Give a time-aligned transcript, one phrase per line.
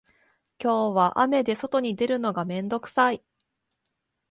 [0.59, 3.23] 今日は雨で外に出るのが面倒くさい